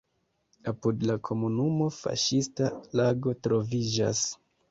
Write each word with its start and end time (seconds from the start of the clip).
Apud 0.69 1.03
la 1.09 1.17
komunumo 1.29 1.89
fiŝista 1.97 2.71
lago 3.01 3.37
troviĝas. 3.49 4.27